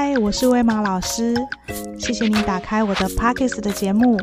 [0.00, 1.34] 嗨，我是威玛老师，
[1.98, 4.16] 谢谢你打开我的 Podcast 的节目。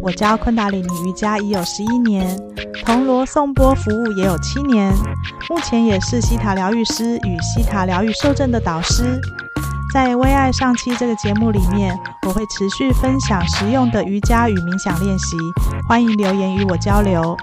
[0.00, 2.38] 我教昆达里尼瑜伽已有十一年，
[2.84, 4.94] 铜锣颂钵服务也有七年，
[5.50, 9.20] 目前也是西塔疗愈师与西塔疗愈受证的导师。
[9.92, 15.36] 在微爱上期这个节目里面，我会持续分享实用的瑜伽与冥想练习，
[15.88, 17.36] 欢迎留言与我交流。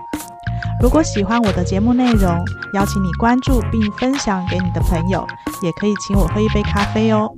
[0.81, 2.41] 如果喜欢我的节目内容，
[2.73, 5.27] 邀请你关注并分享给你的朋友，
[5.61, 7.29] 也可以请我喝一杯咖啡哦。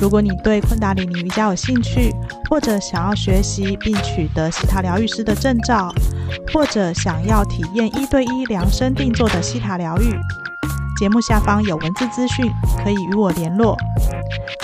[0.00, 2.14] 如果你对昆达里尼瑜伽有兴趣，
[2.48, 5.92] 或者想要学习并取得西塔疗愈师的证照，
[6.52, 10.16] 或者想要体验一对一量身定做的西塔疗愈，
[10.98, 12.48] 节目下方有文字资讯，
[12.84, 13.76] 可以与我联络。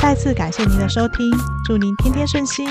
[0.01, 1.31] 再次感谢您的收听，
[1.65, 2.69] 祝您天天顺心。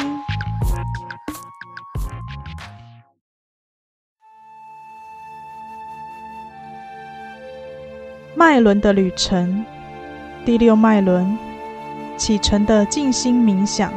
[8.36, 9.66] 脉轮的旅程，
[10.46, 11.38] 第六脉轮，
[12.18, 13.92] 启程的静心冥想。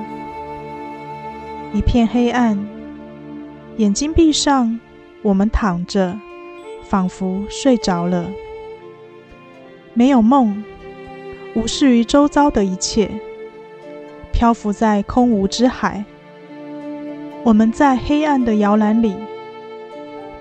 [1.72, 2.58] 一片黑暗，
[3.76, 4.78] 眼睛闭上，
[5.22, 6.18] 我们躺着，
[6.84, 8.30] 仿佛睡着了。
[9.94, 10.62] 没有梦，
[11.54, 13.10] 无视于周遭的一切，
[14.32, 16.04] 漂浮在空无之海。
[17.44, 19.14] 我们在黑暗的摇篮里，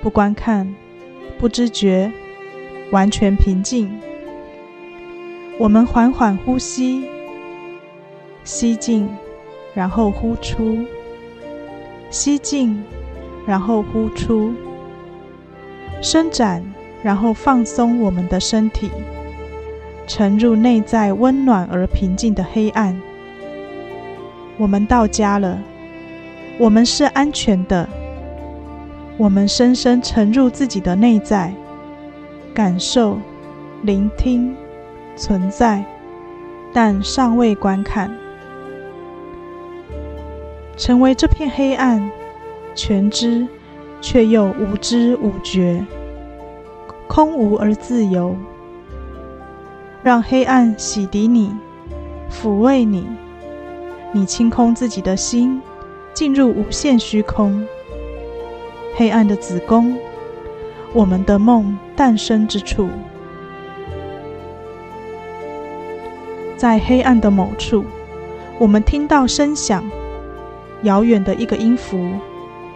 [0.01, 0.73] 不观看，
[1.37, 2.11] 不知觉。
[2.91, 3.91] 完全平静。
[5.57, 7.09] 我们缓缓呼吸，
[8.45, 9.09] 吸进，
[9.73, 10.85] 然后呼出；
[12.09, 12.81] 吸进，
[13.45, 14.53] 然后呼出。
[16.01, 16.63] 伸展，
[17.03, 18.89] 然后放松我们的身体，
[20.07, 22.95] 沉入内在温暖而平静的黑暗。
[24.57, 25.59] 我们到家了，
[26.59, 27.89] 我们是安全的。
[29.17, 31.51] 我们深深沉入自己的内在。
[32.53, 33.17] 感受、
[33.81, 34.55] 聆听、
[35.17, 35.83] 存在，
[36.71, 38.09] 但尚未观看，
[40.77, 42.11] 成为这片黑暗，
[42.75, 43.47] 全知
[44.01, 45.85] 却又无知无觉，
[47.07, 48.35] 空无而自由。
[50.03, 51.51] 让黑暗洗涤你，
[52.29, 53.07] 抚慰你，
[54.11, 55.61] 你清空自己的心，
[56.13, 57.65] 进入无限虚空。
[58.95, 59.97] 黑暗的子宫。
[60.93, 62.87] 我们的梦诞生之处，
[66.55, 67.83] 在黑暗的某处，
[68.57, 69.83] 我们听到声响，
[70.85, 72.11] 遥远的一个音符，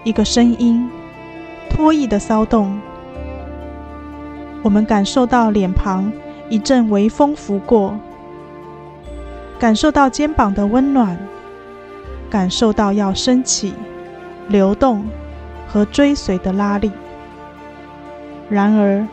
[0.04, 0.90] 一个声音，
[1.70, 2.80] 拖曳的骚动。
[4.64, 6.12] 我们感受到脸庞
[6.50, 7.98] 一阵微风拂过，
[9.60, 11.18] 感受到肩膀的温暖，
[12.32, 13.74] 感受到要升起、
[14.48, 15.06] 流动
[15.68, 16.92] 和追随的拉力。
[18.50, 19.08] 然而，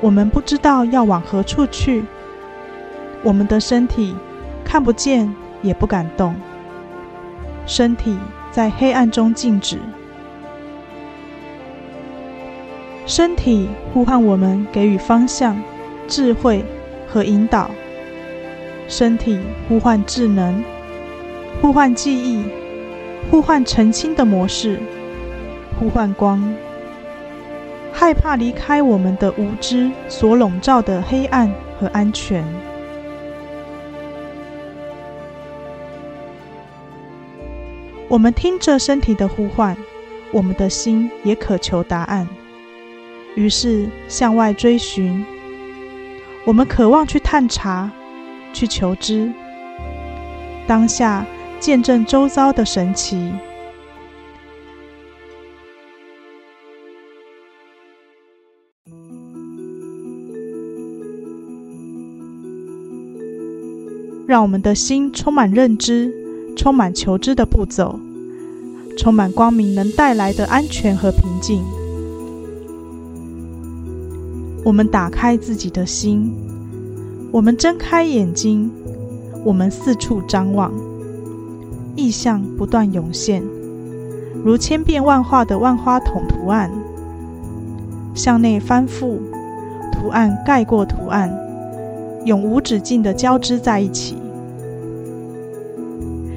[0.00, 2.04] 我们不知道要往何处去。
[3.24, 4.14] 我们的身体
[4.64, 6.32] 看不见，也不敢动。
[7.66, 8.16] 身体
[8.56, 9.78] 在黑暗中静止。
[13.04, 15.60] 身体呼唤我们给予方向、
[16.08, 16.64] 智慧
[17.06, 17.70] 和引导。
[18.88, 20.64] 身体呼唤智能，
[21.60, 22.44] 呼唤记忆，
[23.30, 24.80] 呼唤澄清的模式，
[25.78, 26.42] 呼唤光。
[27.92, 32.42] 害怕离开我们的无知所笼罩的黑暗和安全。
[38.08, 39.76] 我们听着身体的呼唤，
[40.32, 42.28] 我们的心也渴求答案，
[43.34, 45.24] 于是向外追寻。
[46.44, 47.90] 我们渴望去探查，
[48.52, 49.32] 去求知。
[50.68, 51.26] 当下
[51.58, 53.32] 见证周遭的神奇。
[64.28, 66.12] 让我们的心充满认知，
[66.56, 68.00] 充满求知的步骤，
[68.96, 71.62] 充满光明能带来的安全和平静。
[74.64, 76.32] 我们打开自己的心，
[77.30, 78.68] 我们睁开眼睛，
[79.44, 80.72] 我们四处张望，
[81.94, 83.44] 意象不断涌现，
[84.44, 86.72] 如千变万化的万花筒图案，
[88.14, 89.18] 向内翻覆，
[89.92, 91.32] 图案盖过图案。
[92.24, 94.16] 永无止境的交织在一起，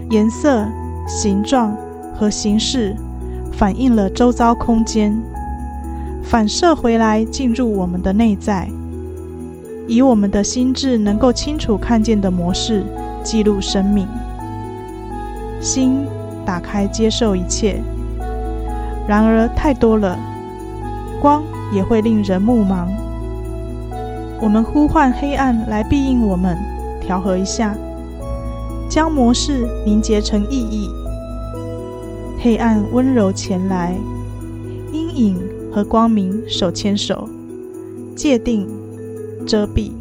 [0.10, 0.66] 颜色、
[1.08, 1.76] 形状
[2.16, 2.96] 和形式
[3.54, 5.16] 反映了周遭空间，
[6.24, 8.68] 反射回来进入我们的内在，
[9.88, 12.84] 以我们的心智能够清楚看见的模式
[13.24, 14.08] 记录生命。
[15.62, 16.08] 心
[16.44, 17.80] 打开接受一切，
[19.08, 20.18] 然而太多了，
[21.22, 22.88] 光也会令人目盲。
[24.42, 26.58] 我们呼唤黑暗来庇应我们，
[27.00, 27.76] 调和一下，
[28.90, 30.90] 将模式凝结成意义。
[32.42, 33.96] 黑暗温柔前来，
[34.92, 35.38] 阴影
[35.72, 37.30] 和光明手牵手，
[38.16, 38.68] 界定、
[39.46, 39.92] 遮蔽、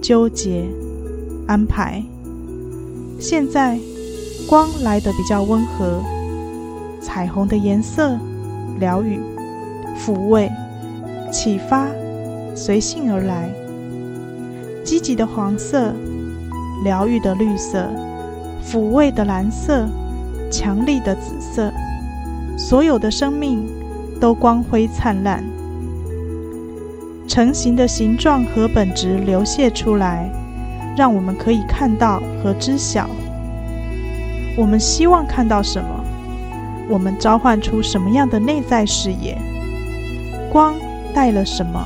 [0.00, 0.64] 纠结、
[1.46, 2.02] 安排。
[3.18, 3.78] 现在
[4.48, 6.00] 光来得比较温和，
[7.00, 8.18] 彩虹的颜色，
[8.78, 9.20] 疗愈、
[9.98, 10.50] 抚慰、
[11.30, 11.88] 启发，
[12.54, 13.50] 随性而来。
[14.84, 15.92] 积极的黄色，
[16.84, 17.88] 疗愈的绿色，
[18.64, 19.88] 抚慰的蓝色，
[20.50, 21.72] 强力的紫色，
[22.56, 23.66] 所有的生命
[24.20, 25.44] 都光辉灿烂，
[27.26, 30.30] 成型的形状和本质流泻出来，
[30.96, 33.08] 让我们可以看到和知晓。
[34.56, 35.88] 我们希望看到什么？
[36.88, 39.36] 我们召唤出什么样的内在视野？
[40.52, 40.74] 光
[41.12, 41.84] 带了什么？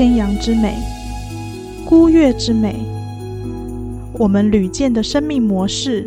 [0.00, 0.78] 千阳之美，
[1.84, 2.74] 孤月之美，
[4.14, 6.06] 我们屡见的生命模式，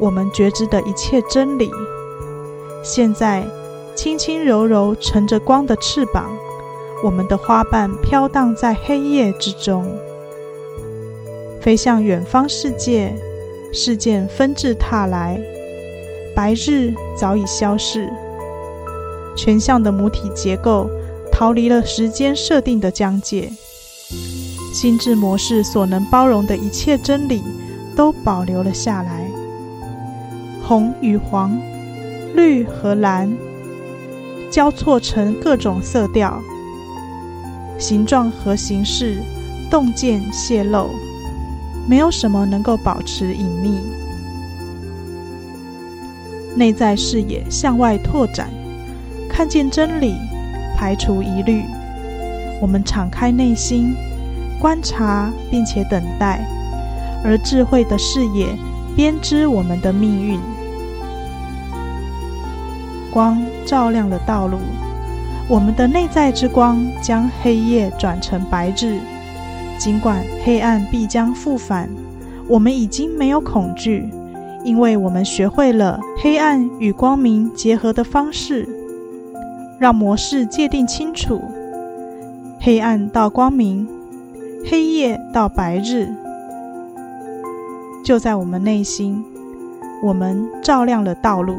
[0.00, 1.70] 我们觉知的一切真理，
[2.82, 3.44] 现在
[3.94, 6.32] 轻轻柔柔乘着光的翅膀，
[7.04, 9.86] 我们的花瓣飘荡在黑夜之中。
[11.60, 13.14] 飞向远方世界，
[13.72, 15.40] 事件纷至沓来，
[16.34, 18.10] 白日早已消逝，
[19.36, 20.90] 全像的母体结构
[21.42, 23.50] 逃离了时间设定的疆界，
[24.72, 27.42] 心智模式所能包容的一切真理
[27.96, 29.28] 都保留了下来。
[30.62, 31.60] 红与黄，
[32.36, 33.28] 绿和蓝，
[34.52, 36.40] 交错成各种色调，
[37.76, 39.16] 形状和形式
[39.68, 40.90] 洞见泄露。
[41.88, 43.80] 没有什么能够保持隐秘。
[46.54, 48.48] 内在视野向外拓展，
[49.28, 50.14] 看见真理，
[50.82, 51.62] 排除疑虑。
[52.60, 53.94] 我们敞开内心，
[54.60, 56.44] 观察并且等待，
[57.22, 58.48] 而智慧的视野
[58.96, 60.40] 编织我们的命运。
[63.12, 64.58] 光照亮了道路，
[65.48, 68.98] 我们的内在之光将黑夜转成白日。
[69.78, 71.88] 尽管黑暗必将复返，
[72.48, 74.08] 我们已经没有恐惧，
[74.64, 78.68] 因为我们学会了黑暗与光明结合的方式，
[79.82, 81.42] 让模式界定清楚：
[82.60, 83.88] 黑暗到光明，
[84.70, 86.08] 黑夜到白日，
[88.04, 89.24] 就在我们内心，
[90.00, 91.56] 我们照亮了道路。